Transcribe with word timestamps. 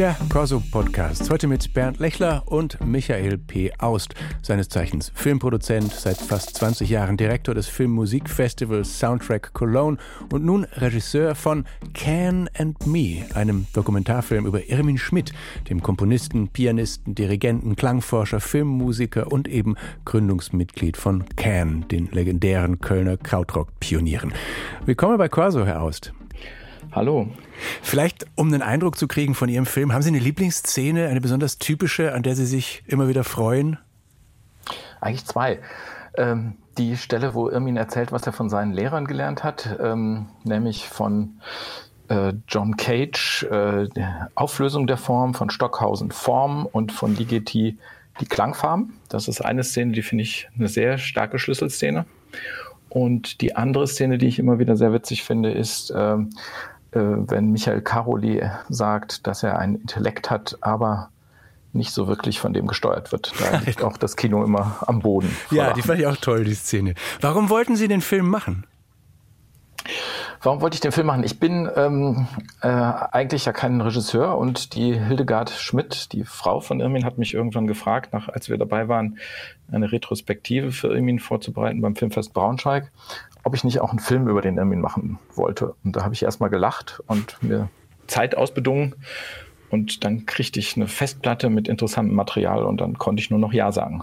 Der 0.00 0.16
Corso 0.30 0.62
Podcast. 0.70 1.28
Heute 1.28 1.46
mit 1.46 1.74
Bernd 1.74 1.98
Lechler 1.98 2.44
und 2.46 2.82
Michael 2.82 3.36
P. 3.36 3.70
Aust, 3.76 4.14
seines 4.40 4.70
Zeichens 4.70 5.12
Filmproduzent, 5.14 5.92
seit 5.92 6.16
fast 6.16 6.56
20 6.56 6.88
Jahren 6.88 7.18
Direktor 7.18 7.54
des 7.54 7.68
Filmmusikfestivals 7.68 8.98
Soundtrack 8.98 9.52
Cologne 9.52 9.98
und 10.32 10.42
nun 10.42 10.64
Regisseur 10.64 11.34
von 11.34 11.66
Can 11.92 12.48
and 12.56 12.86
Me, 12.86 13.26
einem 13.34 13.66
Dokumentarfilm 13.74 14.46
über 14.46 14.70
Irmin 14.70 14.96
Schmidt, 14.96 15.34
dem 15.68 15.82
Komponisten, 15.82 16.48
Pianisten, 16.48 17.14
Dirigenten, 17.14 17.76
Klangforscher, 17.76 18.40
Filmmusiker 18.40 19.30
und 19.30 19.48
eben 19.48 19.74
Gründungsmitglied 20.06 20.96
von 20.96 21.26
Can, 21.36 21.86
den 21.88 22.06
legendären 22.10 22.80
Kölner 22.80 23.18
Krautrock-Pionieren. 23.18 24.32
Willkommen 24.86 25.18
bei 25.18 25.28
Corso, 25.28 25.66
Herr 25.66 25.82
Aust. 25.82 26.14
Hallo. 26.92 27.28
Vielleicht, 27.82 28.26
um 28.34 28.48
einen 28.48 28.62
Eindruck 28.62 28.98
zu 28.98 29.06
kriegen 29.06 29.34
von 29.36 29.48
Ihrem 29.48 29.66
Film, 29.66 29.92
haben 29.92 30.02
Sie 30.02 30.08
eine 30.08 30.18
Lieblingsszene, 30.18 31.06
eine 31.06 31.20
besonders 31.20 31.58
typische, 31.58 32.12
an 32.12 32.24
der 32.24 32.34
Sie 32.34 32.46
sich 32.46 32.82
immer 32.86 33.06
wieder 33.06 33.22
freuen? 33.22 33.78
Eigentlich 35.00 35.24
zwei. 35.24 35.60
Ähm, 36.16 36.54
die 36.78 36.96
Stelle, 36.96 37.34
wo 37.34 37.48
Irmin 37.48 37.76
erzählt, 37.76 38.10
was 38.10 38.26
er 38.26 38.32
von 38.32 38.50
seinen 38.50 38.72
Lehrern 38.72 39.06
gelernt 39.06 39.44
hat, 39.44 39.78
ähm, 39.80 40.26
nämlich 40.42 40.88
von 40.88 41.40
äh, 42.08 42.32
John 42.48 42.76
Cage, 42.76 43.44
äh, 43.44 43.88
Auflösung 44.34 44.88
der 44.88 44.96
Form, 44.96 45.34
von 45.34 45.48
Stockhausen 45.48 46.10
Form 46.10 46.66
und 46.66 46.90
von 46.90 47.14
Ligeti 47.14 47.78
die 48.20 48.26
Klangfarben. 48.26 48.94
Das 49.08 49.28
ist 49.28 49.40
eine 49.40 49.62
Szene, 49.62 49.92
die 49.92 50.02
finde 50.02 50.22
ich 50.22 50.48
eine 50.58 50.68
sehr 50.68 50.98
starke 50.98 51.38
Schlüsselszene. 51.38 52.04
Und 52.88 53.40
die 53.40 53.54
andere 53.54 53.86
Szene, 53.86 54.18
die 54.18 54.26
ich 54.26 54.40
immer 54.40 54.58
wieder 54.58 54.76
sehr 54.76 54.92
witzig 54.92 55.22
finde, 55.22 55.52
ist, 55.52 55.90
äh, 55.90 56.16
wenn 56.92 57.50
Michael 57.50 57.82
Caroli 57.82 58.42
sagt, 58.68 59.26
dass 59.26 59.42
er 59.42 59.58
einen 59.58 59.76
Intellekt 59.76 60.30
hat, 60.30 60.58
aber 60.60 61.10
nicht 61.72 61.92
so 61.92 62.08
wirklich 62.08 62.40
von 62.40 62.52
dem 62.52 62.66
gesteuert 62.66 63.12
wird. 63.12 63.32
Da 63.40 63.58
liegt 63.66 63.82
auch 63.82 63.96
das 63.96 64.16
Kino 64.16 64.44
immer 64.44 64.78
am 64.86 65.00
Boden. 65.00 65.34
Ja, 65.50 65.72
die 65.72 65.82
fand 65.82 66.00
ich 66.00 66.06
auch 66.06 66.16
toll, 66.16 66.44
die 66.44 66.54
Szene. 66.54 66.94
Warum 67.20 67.48
wollten 67.48 67.76
Sie 67.76 67.88
den 67.88 68.00
Film 68.00 68.28
machen? 68.28 68.66
Warum 70.42 70.62
wollte 70.62 70.74
ich 70.74 70.80
den 70.80 70.92
Film 70.92 71.08
machen? 71.08 71.22
Ich 71.22 71.38
bin 71.38 71.68
ähm, 71.76 72.26
äh, 72.62 72.68
eigentlich 72.68 73.44
ja 73.44 73.52
kein 73.52 73.78
Regisseur 73.82 74.38
und 74.38 74.74
die 74.74 74.98
Hildegard 74.98 75.50
Schmidt, 75.50 76.12
die 76.12 76.24
Frau 76.24 76.60
von 76.60 76.80
Irmin, 76.80 77.04
hat 77.04 77.18
mich 77.18 77.34
irgendwann 77.34 77.66
gefragt, 77.66 78.14
nach, 78.14 78.30
als 78.30 78.48
wir 78.48 78.56
dabei 78.56 78.88
waren, 78.88 79.18
eine 79.70 79.92
Retrospektive 79.92 80.72
für 80.72 80.94
Irmin 80.94 81.18
vorzubereiten 81.18 81.82
beim 81.82 81.94
Filmfest 81.94 82.32
Braunschweig, 82.32 82.90
ob 83.44 83.54
ich 83.54 83.64
nicht 83.64 83.82
auch 83.82 83.90
einen 83.90 83.98
Film 83.98 84.28
über 84.28 84.40
den 84.40 84.56
Irmin 84.56 84.80
machen 84.80 85.18
wollte. 85.34 85.74
Und 85.84 85.94
da 85.94 86.04
habe 86.04 86.14
ich 86.14 86.22
erstmal 86.22 86.48
gelacht 86.48 87.02
und 87.06 87.36
mir 87.42 87.68
Zeit 88.06 88.34
ausbedungen 88.34 88.94
und 89.70 90.04
dann 90.04 90.26
kriegte 90.26 90.58
ich 90.58 90.76
eine 90.76 90.88
Festplatte 90.88 91.48
mit 91.48 91.68
interessantem 91.68 92.14
Material 92.14 92.64
und 92.64 92.80
dann 92.80 92.98
konnte 92.98 93.22
ich 93.22 93.30
nur 93.30 93.38
noch 93.38 93.52
Ja 93.52 93.72
sagen. 93.72 94.02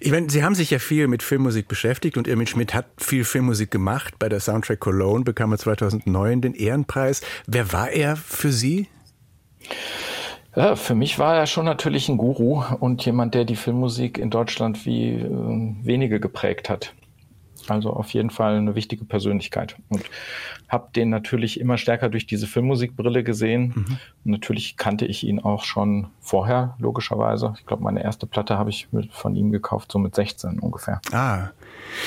Ich 0.00 0.10
meine, 0.10 0.28
Sie 0.30 0.42
haben 0.42 0.54
sich 0.54 0.70
ja 0.70 0.78
viel 0.78 1.08
mit 1.08 1.22
Filmmusik 1.22 1.68
beschäftigt 1.68 2.16
und 2.16 2.28
Irmin 2.28 2.46
Schmidt 2.46 2.74
hat 2.74 2.86
viel 2.98 3.24
Filmmusik 3.24 3.70
gemacht. 3.70 4.18
Bei 4.18 4.28
der 4.28 4.40
Soundtrack 4.40 4.80
Cologne 4.80 5.24
bekam 5.24 5.52
er 5.52 5.58
2009 5.58 6.40
den 6.40 6.54
Ehrenpreis. 6.54 7.22
Wer 7.46 7.72
war 7.72 7.90
er 7.90 8.16
für 8.16 8.52
Sie? 8.52 8.88
Ja, 10.56 10.76
für 10.76 10.94
mich 10.94 11.18
war 11.18 11.36
er 11.36 11.46
schon 11.46 11.64
natürlich 11.64 12.08
ein 12.08 12.16
Guru 12.16 12.62
und 12.78 13.04
jemand, 13.04 13.34
der 13.34 13.44
die 13.44 13.56
Filmmusik 13.56 14.18
in 14.18 14.30
Deutschland 14.30 14.86
wie 14.86 15.14
äh, 15.14 15.28
wenige 15.82 16.20
geprägt 16.20 16.70
hat. 16.70 16.94
Also 17.70 17.90
auf 17.90 18.10
jeden 18.10 18.30
Fall 18.30 18.56
eine 18.56 18.74
wichtige 18.74 19.04
Persönlichkeit. 19.04 19.76
Und 19.88 20.04
habe 20.68 20.88
den 20.94 21.08
natürlich 21.08 21.60
immer 21.60 21.78
stärker 21.78 22.08
durch 22.08 22.26
diese 22.26 22.46
Filmmusikbrille 22.46 23.22
gesehen. 23.22 23.72
Mhm. 23.74 23.98
Und 24.24 24.30
natürlich 24.30 24.76
kannte 24.76 25.06
ich 25.06 25.24
ihn 25.24 25.38
auch 25.38 25.64
schon 25.64 26.08
vorher, 26.20 26.74
logischerweise. 26.78 27.54
Ich 27.58 27.66
glaube, 27.66 27.82
meine 27.82 28.02
erste 28.02 28.26
Platte 28.26 28.58
habe 28.58 28.70
ich 28.70 28.88
von 29.10 29.36
ihm 29.36 29.52
gekauft, 29.52 29.92
so 29.92 29.98
mit 29.98 30.14
16 30.14 30.58
ungefähr. 30.58 31.00
Ah. 31.12 31.50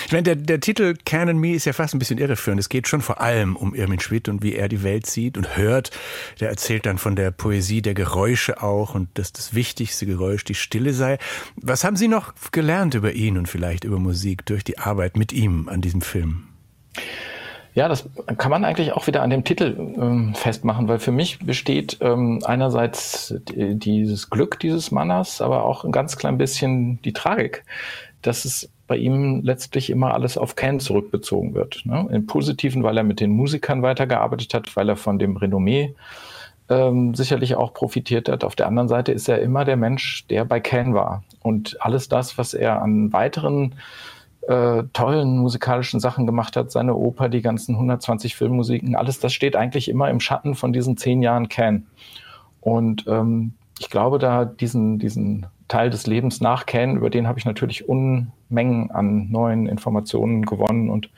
Ich 0.05 0.11
meine, 0.11 0.23
der, 0.23 0.35
der 0.35 0.59
Titel 0.59 0.95
Can 1.05 1.29
and 1.29 1.39
Me 1.39 1.53
ist 1.53 1.65
ja 1.65 1.73
fast 1.73 1.93
ein 1.93 1.99
bisschen 1.99 2.17
irreführend. 2.17 2.59
Es 2.59 2.69
geht 2.69 2.87
schon 2.87 3.01
vor 3.01 3.21
allem 3.21 3.55
um 3.55 3.73
Irmin 3.73 3.99
Schmidt 3.99 4.27
und 4.27 4.43
wie 4.43 4.55
er 4.55 4.67
die 4.67 4.83
Welt 4.83 5.05
sieht 5.05 5.37
und 5.37 5.55
hört. 5.55 5.91
Der 6.39 6.49
erzählt 6.49 6.85
dann 6.85 6.97
von 6.97 7.15
der 7.15 7.31
Poesie 7.31 7.81
der 7.81 7.93
Geräusche 7.93 8.61
auch 8.61 8.95
und 8.95 9.09
dass 9.17 9.31
das 9.31 9.53
wichtigste 9.53 10.05
Geräusch 10.05 10.43
die 10.43 10.55
Stille 10.55 10.93
sei. 10.93 11.19
Was 11.55 11.83
haben 11.83 11.95
Sie 11.95 12.07
noch 12.07 12.33
gelernt 12.51 12.95
über 12.95 13.13
ihn 13.13 13.37
und 13.37 13.47
vielleicht 13.47 13.83
über 13.83 13.99
Musik 13.99 14.45
durch 14.45 14.63
die 14.63 14.77
Arbeit 14.77 15.15
mit 15.15 15.31
ihm 15.31 15.46
an 15.69 15.81
diesem 15.81 16.01
Film? 16.01 16.43
Ja, 17.77 17.87
das 17.87 18.09
kann 18.37 18.49
man 18.49 18.65
eigentlich 18.65 18.93
auch 18.93 19.05
wieder 19.05 19.21
an 19.21 19.29
dem 19.29 19.43
Titel 19.43 19.75
ähm, 19.77 20.33
festmachen, 20.33 20.87
weil 20.87 20.97
für 20.97 21.11
mich 21.11 21.37
besteht 21.37 21.97
ähm, 22.01 22.41
einerseits 22.43 23.35
dieses 23.45 24.31
Glück 24.31 24.59
dieses 24.59 24.89
Mannes, 24.89 25.41
aber 25.41 25.63
auch 25.63 25.83
ein 25.83 25.91
ganz 25.91 26.17
klein 26.17 26.39
bisschen 26.39 26.99
die 27.03 27.13
Tragik, 27.13 27.63
dass 28.23 28.45
es 28.45 28.71
bei 28.87 28.97
ihm 28.97 29.41
letztlich 29.43 29.91
immer 29.91 30.15
alles 30.15 30.39
auf 30.39 30.55
Ken 30.55 30.79
zurückbezogen 30.79 31.53
wird. 31.53 31.83
Ne? 31.85 32.07
Im 32.11 32.25
Positiven, 32.25 32.81
weil 32.81 32.97
er 32.97 33.03
mit 33.03 33.19
den 33.19 33.29
Musikern 33.29 33.83
weitergearbeitet 33.83 34.55
hat, 34.55 34.75
weil 34.75 34.89
er 34.89 34.95
von 34.95 35.19
dem 35.19 35.37
Renommee 35.37 35.93
ähm, 36.69 37.13
sicherlich 37.13 37.55
auch 37.55 37.73
profitiert 37.73 38.27
hat. 38.27 38.43
Auf 38.43 38.55
der 38.55 38.67
anderen 38.67 38.87
Seite 38.87 39.11
ist 39.11 39.29
er 39.29 39.39
immer 39.39 39.65
der 39.65 39.77
Mensch, 39.77 40.25
der 40.27 40.45
bei 40.45 40.59
Ken 40.59 40.93
war. 40.95 41.23
Und 41.43 41.77
alles 41.79 42.09
das, 42.09 42.37
was 42.37 42.55
er 42.55 42.81
an 42.81 43.13
weiteren 43.13 43.75
äh, 44.47 44.83
tollen 44.93 45.39
musikalischen 45.39 45.99
Sachen 45.99 46.25
gemacht 46.25 46.55
hat, 46.55 46.71
seine 46.71 46.95
Oper, 46.95 47.29
die 47.29 47.41
ganzen 47.41 47.75
120 47.75 48.35
Filmmusiken, 48.35 48.95
alles 48.95 49.19
das 49.19 49.33
steht 49.33 49.55
eigentlich 49.55 49.89
immer 49.89 50.09
im 50.09 50.19
Schatten 50.19 50.55
von 50.55 50.73
diesen 50.73 50.97
zehn 50.97 51.21
Jahren 51.21 51.49
Can. 51.49 51.87
Und 52.61 53.05
ähm, 53.07 53.53
ich 53.79 53.89
glaube, 53.89 54.19
da 54.19 54.45
diesen, 54.45 54.99
diesen 54.99 55.45
Teil 55.67 55.89
des 55.89 56.07
Lebens 56.07 56.41
nach 56.41 56.65
Can, 56.65 56.95
über 56.95 57.09
den 57.09 57.27
habe 57.27 57.39
ich 57.39 57.45
natürlich 57.45 57.87
Unmengen 57.87 58.89
an 58.91 59.29
neuen 59.29 59.67
Informationen 59.67 60.45
gewonnen 60.45 60.89
und 60.89 61.09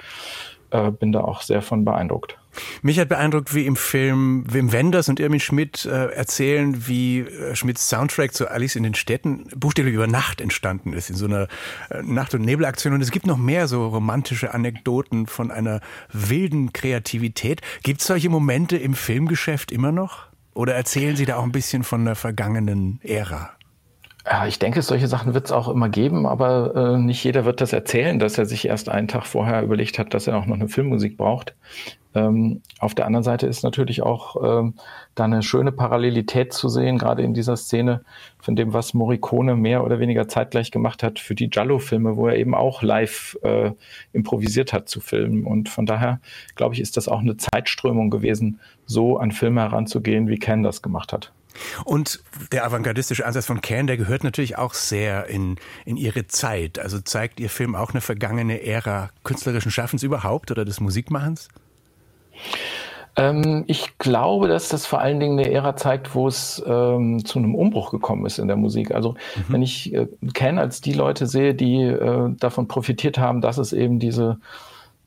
äh, 0.71 0.91
bin 0.91 1.11
da 1.11 1.21
auch 1.21 1.41
sehr 1.41 1.61
von 1.61 1.85
beeindruckt. 1.85 2.37
Mich 2.81 2.99
hat 2.99 3.09
beeindruckt, 3.09 3.53
wie 3.53 3.65
im 3.65 3.75
Film 3.75 4.43
Wim 4.51 4.71
Wenders 4.71 5.07
und 5.07 5.19
Irmin 5.19 5.39
Schmidt 5.39 5.85
äh, 5.85 6.07
erzählen, 6.07 6.87
wie 6.87 7.19
äh, 7.19 7.55
Schmidts 7.55 7.87
Soundtrack 7.89 8.33
zu 8.33 8.49
Alice 8.49 8.75
in 8.75 8.83
den 8.83 8.95
Städten 8.95 9.47
buchstäblich 9.55 9.93
über 9.93 10.07
Nacht 10.07 10.41
entstanden 10.41 10.93
ist, 10.93 11.09
in 11.09 11.15
so 11.15 11.25
einer 11.25 11.47
äh, 11.89 12.01
Nacht- 12.01 12.33
und 12.33 12.41
Nebelaktion. 12.41 12.93
Und 12.93 13.01
es 13.01 13.11
gibt 13.11 13.27
noch 13.27 13.37
mehr 13.37 13.67
so 13.67 13.87
romantische 13.87 14.53
Anekdoten 14.53 15.27
von 15.27 15.51
einer 15.51 15.81
wilden 16.11 16.73
Kreativität. 16.73 17.61
Gibt 17.83 18.01
es 18.01 18.07
solche 18.07 18.29
Momente 18.29 18.77
im 18.77 18.95
Filmgeschäft 18.95 19.71
immer 19.71 19.91
noch? 19.91 20.27
Oder 20.53 20.73
erzählen 20.73 21.15
Sie 21.15 21.25
da 21.25 21.37
auch 21.37 21.43
ein 21.43 21.51
bisschen 21.51 21.83
von 21.83 22.03
der 22.03 22.15
vergangenen 22.15 22.99
Ära? 23.03 23.51
Ja, 24.31 24.45
ich 24.45 24.59
denke, 24.59 24.83
solche 24.83 25.07
Sachen 25.07 25.33
wird 25.33 25.47
es 25.47 25.51
auch 25.51 25.67
immer 25.67 25.89
geben, 25.89 26.27
aber 26.27 26.75
äh, 26.75 26.97
nicht 26.99 27.23
jeder 27.23 27.45
wird 27.45 27.61
das 27.61 27.73
erzählen, 27.73 28.19
dass 28.19 28.37
er 28.37 28.45
sich 28.45 28.67
erst 28.67 28.87
einen 28.87 29.07
Tag 29.07 29.25
vorher 29.25 29.63
überlegt 29.63 29.97
hat, 29.97 30.13
dass 30.13 30.27
er 30.27 30.37
auch 30.37 30.45
noch 30.45 30.53
eine 30.53 30.67
Filmmusik 30.67 31.17
braucht. 31.17 31.55
Ähm, 32.13 32.61
auf 32.77 32.93
der 32.93 33.07
anderen 33.07 33.23
Seite 33.23 33.47
ist 33.47 33.63
natürlich 33.63 34.03
auch 34.03 34.35
ähm, 34.43 34.75
da 35.15 35.23
eine 35.23 35.41
schöne 35.41 35.71
Parallelität 35.71 36.53
zu 36.53 36.69
sehen, 36.69 36.99
gerade 36.99 37.23
in 37.23 37.33
dieser 37.33 37.57
Szene 37.57 38.03
von 38.37 38.55
dem, 38.55 38.71
was 38.71 38.93
Morricone 38.93 39.55
mehr 39.55 39.83
oder 39.83 39.97
weniger 39.97 40.27
zeitgleich 40.27 40.69
gemacht 40.69 41.01
hat 41.01 41.17
für 41.17 41.33
die 41.33 41.49
Giallo-Filme, 41.49 42.15
wo 42.15 42.27
er 42.27 42.35
eben 42.35 42.53
auch 42.53 42.83
live 42.83 43.35
äh, 43.41 43.71
improvisiert 44.13 44.73
hat 44.73 44.89
zu 44.89 45.01
filmen. 45.01 45.43
Und 45.43 45.69
von 45.69 45.87
daher, 45.87 46.19
glaube 46.53 46.75
ich, 46.75 46.81
ist 46.81 46.97
das 46.97 47.07
auch 47.07 47.21
eine 47.21 47.37
Zeitströmung 47.37 48.11
gewesen, 48.11 48.59
so 48.85 49.17
an 49.17 49.31
Filme 49.31 49.61
heranzugehen, 49.61 50.27
wie 50.27 50.37
Ken 50.37 50.61
das 50.61 50.83
gemacht 50.83 51.13
hat. 51.13 51.31
Und 51.85 52.21
der 52.51 52.65
avantgardistische 52.65 53.25
Ansatz 53.25 53.45
von 53.45 53.61
Can, 53.61 53.87
der 53.87 53.97
gehört 53.97 54.23
natürlich 54.23 54.57
auch 54.57 54.73
sehr 54.73 55.27
in, 55.27 55.57
in 55.85 55.97
ihre 55.97 56.27
Zeit. 56.27 56.79
Also 56.79 56.99
zeigt 56.99 57.39
Ihr 57.39 57.49
Film 57.49 57.75
auch 57.75 57.91
eine 57.91 58.01
vergangene 58.01 58.63
Ära 58.63 59.09
künstlerischen 59.23 59.71
Schaffens 59.71 60.03
überhaupt 60.03 60.51
oder 60.51 60.65
des 60.65 60.79
Musikmachens? 60.79 61.49
Ähm, 63.15 63.65
ich 63.67 63.97
glaube, 63.97 64.47
dass 64.47 64.69
das 64.69 64.85
vor 64.85 65.01
allen 65.01 65.19
Dingen 65.19 65.39
eine 65.39 65.51
Ära 65.51 65.75
zeigt, 65.75 66.15
wo 66.15 66.27
es 66.27 66.63
ähm, 66.65 67.23
zu 67.25 67.39
einem 67.39 67.55
Umbruch 67.55 67.91
gekommen 67.91 68.25
ist 68.25 68.39
in 68.39 68.47
der 68.47 68.57
Musik. 68.57 68.91
Also 68.91 69.11
mhm. 69.11 69.53
wenn 69.53 69.61
ich 69.61 69.93
äh, 69.93 70.07
Can 70.33 70.57
als 70.57 70.81
die 70.81 70.93
Leute 70.93 71.27
sehe, 71.27 71.53
die 71.53 71.81
äh, 71.83 72.29
davon 72.39 72.67
profitiert 72.67 73.17
haben, 73.17 73.41
dass 73.41 73.57
es 73.57 73.73
eben 73.73 73.99
diese 73.99 74.39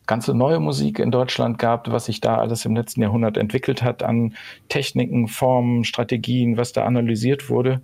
ganze 0.06 0.34
neue 0.34 0.60
Musik 0.60 0.98
in 0.98 1.10
Deutschland 1.10 1.58
gab, 1.58 1.90
was 1.90 2.06
sich 2.06 2.20
da 2.20 2.36
alles 2.36 2.64
im 2.64 2.74
letzten 2.74 3.02
Jahrhundert 3.02 3.36
entwickelt 3.36 3.82
hat 3.82 4.02
an 4.02 4.34
Techniken, 4.68 5.28
Formen, 5.28 5.84
Strategien, 5.84 6.56
was 6.56 6.72
da 6.72 6.84
analysiert 6.84 7.48
wurde, 7.48 7.80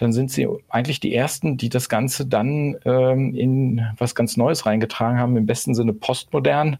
dann 0.00 0.12
sind 0.12 0.30
sie 0.30 0.48
eigentlich 0.70 0.98
die 0.98 1.14
Ersten, 1.14 1.58
die 1.58 1.68
das 1.68 1.90
Ganze 1.90 2.24
dann 2.24 2.76
ähm, 2.86 3.34
in 3.34 3.86
was 3.98 4.14
ganz 4.14 4.38
Neues 4.38 4.64
reingetragen 4.64 5.18
haben, 5.18 5.36
im 5.36 5.44
besten 5.44 5.74
Sinne 5.74 5.92
postmodern, 5.92 6.78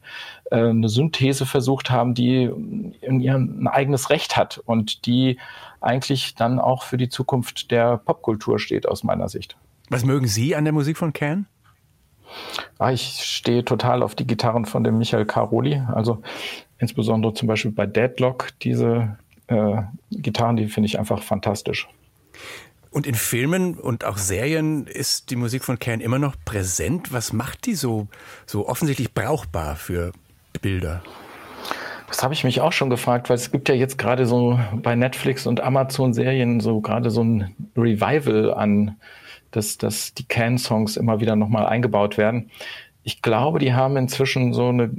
äh, 0.50 0.56
eine 0.56 0.88
Synthese 0.88 1.44
versucht 1.44 1.90
haben, 1.90 2.14
die 2.14 2.44
in 3.02 3.20
ihrem 3.20 3.64
ein 3.64 3.66
eigenes 3.66 4.08
Recht 4.08 4.38
hat 4.38 4.58
und 4.64 5.04
die 5.04 5.38
eigentlich 5.82 6.34
dann 6.34 6.58
auch 6.58 6.82
für 6.82 6.96
die 6.96 7.10
Zukunft 7.10 7.70
der 7.70 7.98
Popkultur 7.98 8.58
steht, 8.58 8.88
aus 8.88 9.04
meiner 9.04 9.28
Sicht. 9.28 9.56
Was 9.90 10.04
mögen 10.04 10.26
Sie 10.26 10.56
an 10.56 10.64
der 10.64 10.72
Musik 10.72 10.96
von 10.96 11.12
Can? 11.12 11.46
Ah, 12.78 12.92
ich 12.92 13.20
stehe 13.22 13.64
total 13.64 14.02
auf 14.02 14.14
die 14.14 14.26
Gitarren 14.26 14.64
von 14.64 14.84
dem 14.84 14.98
Michael 14.98 15.26
Caroli. 15.26 15.82
Also 15.92 16.22
insbesondere 16.78 17.34
zum 17.34 17.48
Beispiel 17.48 17.72
bei 17.72 17.86
Deadlock, 17.86 18.48
diese 18.62 19.18
äh, 19.48 19.82
Gitarren, 20.10 20.56
die 20.56 20.68
finde 20.68 20.86
ich 20.86 20.98
einfach 20.98 21.22
fantastisch. 21.22 21.88
Und 22.90 23.06
in 23.06 23.14
Filmen 23.14 23.74
und 23.74 24.04
auch 24.04 24.18
Serien 24.18 24.86
ist 24.86 25.30
die 25.30 25.36
Musik 25.36 25.64
von 25.64 25.78
Can 25.78 26.00
immer 26.00 26.18
noch 26.18 26.34
präsent. 26.44 27.12
Was 27.12 27.32
macht 27.32 27.66
die 27.66 27.74
so, 27.74 28.08
so 28.46 28.68
offensichtlich 28.68 29.14
brauchbar 29.14 29.76
für 29.76 30.12
Bilder? 30.60 31.02
Das 32.08 32.24
habe 32.24 32.34
ich 32.34 32.42
mich 32.42 32.60
auch 32.60 32.72
schon 32.72 32.90
gefragt, 32.90 33.30
weil 33.30 33.36
es 33.36 33.52
gibt 33.52 33.68
ja 33.68 33.74
jetzt 33.76 33.96
gerade 33.96 34.26
so 34.26 34.58
bei 34.74 34.96
Netflix 34.96 35.46
und 35.46 35.60
Amazon 35.60 36.12
Serien 36.12 36.58
so 36.58 36.80
gerade 36.80 37.10
so 37.10 37.22
ein 37.22 37.54
Revival 37.76 38.52
an, 38.52 38.96
dass, 39.50 39.78
dass 39.78 40.14
die 40.14 40.24
Can-Songs 40.24 40.96
immer 40.96 41.20
wieder 41.20 41.36
nochmal 41.36 41.66
eingebaut 41.66 42.18
werden. 42.18 42.50
Ich 43.02 43.22
glaube, 43.22 43.58
die 43.58 43.72
haben 43.72 43.96
inzwischen 43.96 44.52
so 44.52 44.68
eine 44.68 44.90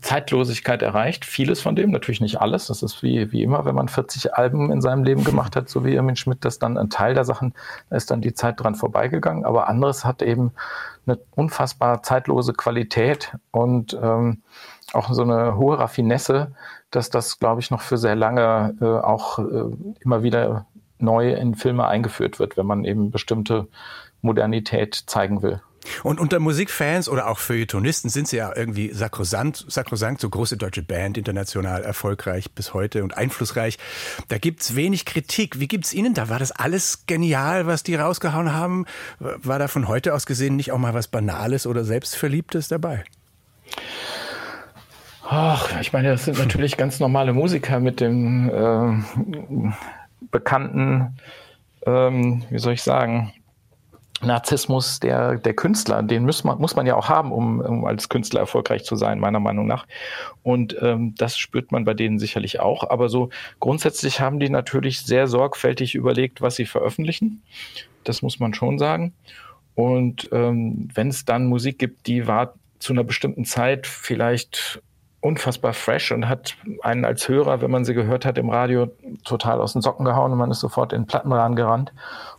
Zeitlosigkeit 0.00 0.82
erreicht. 0.82 1.24
Vieles 1.24 1.60
von 1.60 1.74
dem, 1.74 1.90
natürlich 1.90 2.20
nicht 2.20 2.40
alles. 2.40 2.66
Das 2.66 2.82
ist 2.82 3.02
wie, 3.02 3.32
wie 3.32 3.42
immer, 3.42 3.64
wenn 3.64 3.74
man 3.74 3.88
40 3.88 4.34
Alben 4.34 4.70
in 4.70 4.80
seinem 4.80 5.04
Leben 5.04 5.24
gemacht 5.24 5.56
hat, 5.56 5.68
so 5.68 5.84
wie 5.84 5.94
Irmin 5.94 6.16
Schmidt, 6.16 6.44
das 6.44 6.58
dann 6.58 6.78
ein 6.78 6.90
Teil 6.90 7.14
der 7.14 7.24
Sachen, 7.24 7.54
da 7.88 7.96
ist 7.96 8.10
dann 8.10 8.20
die 8.20 8.34
Zeit 8.34 8.60
dran 8.60 8.74
vorbeigegangen. 8.74 9.44
Aber 9.44 9.68
anderes 9.68 10.04
hat 10.04 10.22
eben 10.22 10.52
eine 11.06 11.18
unfassbar 11.34 12.02
zeitlose 12.02 12.52
Qualität 12.52 13.36
und 13.50 13.98
ähm, 14.00 14.42
auch 14.92 15.12
so 15.12 15.22
eine 15.22 15.56
hohe 15.56 15.78
Raffinesse, 15.78 16.52
dass 16.90 17.10
das, 17.10 17.38
glaube 17.38 17.60
ich, 17.60 17.70
noch 17.70 17.82
für 17.82 17.98
sehr 17.98 18.16
lange 18.16 18.74
äh, 18.80 18.84
auch 18.84 19.38
äh, 19.38 19.64
immer 20.00 20.22
wieder 20.22 20.66
neu 21.02 21.32
in 21.32 21.54
Filme 21.54 21.86
eingeführt 21.86 22.38
wird, 22.38 22.56
wenn 22.56 22.66
man 22.66 22.84
eben 22.84 23.10
bestimmte 23.10 23.68
Modernität 24.22 24.94
zeigen 25.06 25.42
will. 25.42 25.60
Und 26.02 26.20
unter 26.20 26.40
Musikfans 26.40 27.08
oder 27.08 27.28
auch 27.28 27.38
Feuilletonisten 27.38 28.10
sind 28.10 28.28
sie 28.28 28.36
ja 28.36 28.52
irgendwie 28.54 28.92
sakrosant, 28.92 29.64
sakrosankt, 29.68 30.20
so 30.20 30.28
große 30.28 30.56
deutsche 30.56 30.82
Band, 30.82 31.16
international 31.16 31.82
erfolgreich 31.82 32.50
bis 32.52 32.74
heute 32.74 33.02
und 33.02 33.16
einflussreich. 33.16 33.78
Da 34.28 34.38
gibt's 34.38 34.76
wenig 34.76 35.06
Kritik. 35.06 35.58
Wie 35.58 35.68
gibt's 35.68 35.94
Ihnen 35.94 36.12
da? 36.12 36.28
War 36.28 36.38
das 36.38 36.52
alles 36.52 37.06
genial, 37.06 37.66
was 37.66 37.82
die 37.82 37.94
rausgehauen 37.94 38.52
haben? 38.52 38.84
War 39.18 39.58
da 39.58 39.68
von 39.68 39.88
heute 39.88 40.14
aus 40.14 40.26
gesehen 40.26 40.56
nicht 40.56 40.70
auch 40.70 40.78
mal 40.78 40.92
was 40.92 41.08
Banales 41.08 41.66
oder 41.66 41.84
Selbstverliebtes 41.84 42.68
dabei? 42.68 43.04
Ach, 45.32 45.80
ich 45.80 45.92
meine, 45.92 46.08
das 46.08 46.24
sind 46.24 46.38
natürlich 46.38 46.76
ganz 46.76 47.00
normale 47.00 47.32
Musiker 47.32 47.78
mit 47.78 48.00
dem 48.00 48.50
äh, 48.50 49.72
bekannten, 50.30 51.16
ähm, 51.86 52.44
wie 52.50 52.58
soll 52.58 52.74
ich 52.74 52.82
sagen, 52.82 53.32
Narzissmus 54.22 55.00
der, 55.00 55.36
der 55.36 55.54
Künstler, 55.54 56.02
den 56.02 56.26
muss 56.26 56.44
man, 56.44 56.58
muss 56.58 56.76
man 56.76 56.86
ja 56.86 56.94
auch 56.94 57.08
haben, 57.08 57.32
um, 57.32 57.60
um 57.60 57.84
als 57.86 58.08
Künstler 58.08 58.40
erfolgreich 58.40 58.84
zu 58.84 58.96
sein, 58.96 59.18
meiner 59.18 59.40
Meinung 59.40 59.66
nach. 59.66 59.86
Und 60.42 60.76
ähm, 60.82 61.14
das 61.16 61.38
spürt 61.38 61.72
man 61.72 61.84
bei 61.84 61.94
denen 61.94 62.18
sicherlich 62.18 62.60
auch. 62.60 62.88
Aber 62.90 63.08
so 63.08 63.30
grundsätzlich 63.60 64.20
haben 64.20 64.38
die 64.38 64.50
natürlich 64.50 65.00
sehr 65.00 65.26
sorgfältig 65.26 65.94
überlegt, 65.94 66.42
was 66.42 66.56
sie 66.56 66.66
veröffentlichen. 66.66 67.42
Das 68.04 68.20
muss 68.20 68.38
man 68.38 68.52
schon 68.52 68.78
sagen. 68.78 69.14
Und 69.74 70.28
ähm, 70.32 70.88
wenn 70.94 71.08
es 71.08 71.24
dann 71.24 71.46
Musik 71.46 71.78
gibt, 71.78 72.06
die 72.06 72.26
war 72.26 72.54
zu 72.78 72.92
einer 72.92 73.04
bestimmten 73.04 73.44
Zeit 73.44 73.86
vielleicht 73.86 74.82
unfassbar 75.20 75.74
fresh 75.74 76.12
und 76.12 76.28
hat 76.28 76.56
einen 76.82 77.04
als 77.04 77.28
Hörer, 77.28 77.60
wenn 77.60 77.70
man 77.70 77.84
sie 77.84 77.94
gehört 77.94 78.24
hat 78.24 78.38
im 78.38 78.48
Radio, 78.48 78.90
total 79.24 79.60
aus 79.60 79.74
den 79.74 79.82
Socken 79.82 80.04
gehauen 80.04 80.32
und 80.32 80.38
man 80.38 80.50
ist 80.50 80.60
sofort 80.60 80.92
in 80.92 81.02
den 81.02 81.06
Plattenrahmen 81.06 81.56
gerannt. 81.56 81.92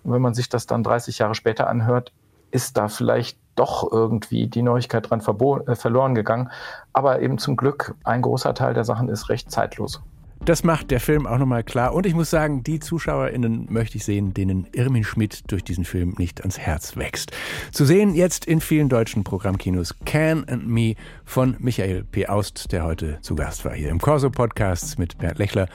Und 0.04 0.14
wenn 0.14 0.22
man 0.22 0.34
sich 0.34 0.50
das 0.50 0.66
dann 0.66 0.84
30 0.84 1.20
Jahre 1.20 1.36
später 1.36 1.68
anhört, 1.68 2.12
ist 2.50 2.78
da 2.78 2.88
vielleicht 2.88 3.38
doch 3.56 3.92
irgendwie 3.92 4.48
die 4.48 4.62
Neuigkeit 4.62 5.10
dran 5.10 5.20
äh, 5.20 5.76
verloren 5.76 6.16
gegangen. 6.16 6.50
Aber 6.94 7.22
eben 7.22 7.38
zum 7.38 7.56
Glück, 7.56 7.96
ein 8.04 8.22
großer 8.22 8.54
Teil 8.54 8.74
der 8.74 8.84
Sachen 8.84 9.10
ist 9.10 9.30
recht 9.30 9.52
zeitlos. 9.52 10.02
Das 10.46 10.64
macht 10.64 10.90
der 10.90 11.00
Film 11.00 11.28
auch 11.28 11.38
nochmal 11.38 11.64
klar. 11.64 11.94
Und 11.94 12.06
ich 12.08 12.16
muss 12.16 12.32
sagen, 12.32 12.64
die 12.64 12.80
ZuschauerInnen 12.80 13.68
möchte 13.70 13.98
ich 13.98 14.06
sehen, 14.06 14.34
denen 14.34 14.68
Irmin 14.74 15.04
Schmidt 15.04 15.44
durch 15.52 15.64
diesen 15.64 15.86
Film 15.86 16.16
nicht 16.18 16.42
ans 16.42 16.58
Herz 16.58 16.98
wächst. 16.98 17.32
Zu 17.72 17.86
sehen 17.86 18.16
jetzt 18.16 18.46
in 18.46 18.60
vielen 18.60 18.90
deutschen 18.90 19.24
Programmkinos 19.24 19.96
Can 20.06 20.48
and 20.50 20.68
Me 20.68 20.96
von 21.26 21.56
Michael 21.60 22.04
P. 22.04 22.28
Aust, 22.28 22.72
der 22.72 22.84
heute 22.84 23.20
zu 23.22 23.36
Gast 23.36 23.66
war 23.66 23.74
hier 23.74 23.90
im 23.90 24.00
Corso 24.00 24.32
Podcast 24.32 24.98
mit 24.98 25.18
Bert 25.20 25.38
Lechler. 25.38 25.68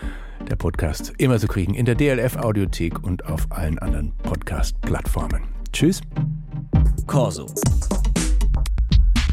Der 0.50 0.56
Podcast 0.56 1.12
immer 1.18 1.38
zu 1.38 1.46
kriegen 1.46 1.74
in 1.74 1.86
der 1.86 1.94
DLF 1.94 2.36
Audiothek 2.36 3.02
und 3.04 3.24
auf 3.26 3.46
allen 3.50 3.78
anderen 3.78 4.12
Podcast-Plattformen. 4.24 5.44
Tschüss. 5.72 6.00
Corso. 7.06 7.46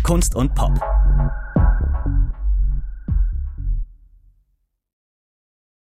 Kunst 0.03 0.35
und 0.35 0.53
Pop. 0.53 0.79